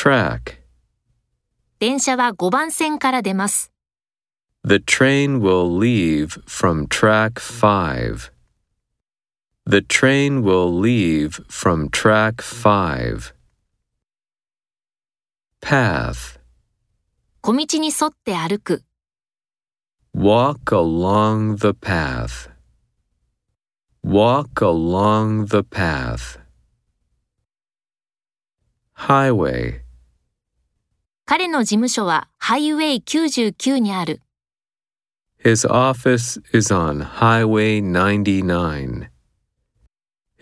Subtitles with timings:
[0.00, 0.59] track.
[1.79, 3.71] 電車は5番線から出ます。
[4.63, 8.31] The train will leave from track 5.
[9.65, 13.33] The train will leave from track 5.
[15.61, 16.39] Path.
[17.41, 18.83] 小道に沿って歩く。
[20.13, 22.51] Walk along the path.
[24.03, 26.39] Walk along the path.
[28.93, 29.81] Highway.
[31.31, 34.19] 彼の事務所はハイウェイ99にある。
[35.41, 39.07] His office is on Highway 99.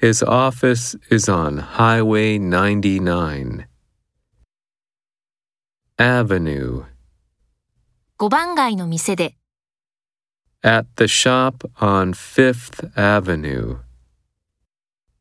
[0.02, 3.68] His office is on Highway 99.
[6.00, 6.86] Avenue.
[8.18, 9.36] 5番街の店で。
[10.64, 13.78] At the shop on Fifth Avenue.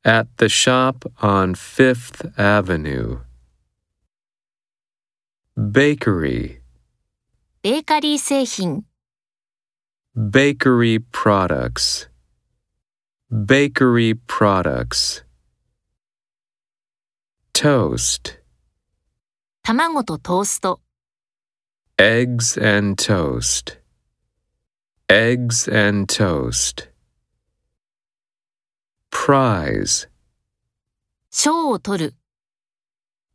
[0.03, 3.28] At the shop on Fifth Avenue.
[5.58, 6.62] Bakery.
[7.62, 8.86] ベーカリー製品。
[10.16, 12.10] Bakery products.
[13.32, 15.24] Bakery products.
[17.54, 18.40] Toast.
[19.64, 20.82] 卵とトースト。
[21.98, 23.80] Eggs and toast.
[25.08, 26.90] Eggs and toast.
[29.12, 30.10] Prize.
[31.30, 32.16] 賞を取る。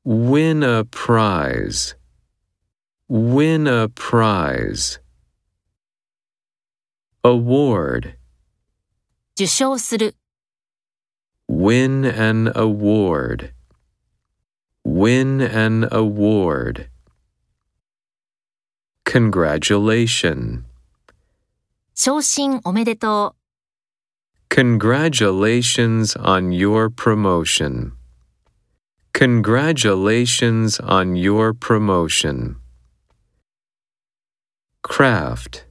[0.04, 1.96] Win a prize.
[3.12, 4.98] Win a prize.
[7.24, 8.16] Award.
[9.34, 10.14] 受賞する。
[11.48, 13.52] Win an award.
[14.84, 16.88] Win an award.
[19.04, 20.64] Congratulation.
[21.94, 24.54] 昇進おめでとう。
[24.54, 27.92] Congratulations on your promotion.
[29.12, 32.56] Congratulations on your promotion.
[34.82, 35.66] Craft.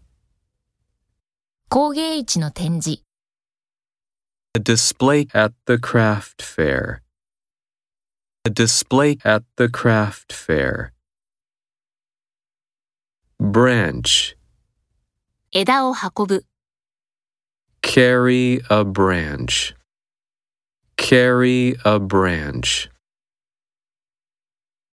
[1.69, 3.01] 工芸市の展示。
[4.53, 7.01] A display at the craft fair.
[8.43, 10.93] A display at the craft fair.
[13.39, 14.35] Branch.
[15.51, 16.45] 枝を運ぶ。
[17.81, 19.75] Carry a branch.
[20.97, 22.89] Carry a branch.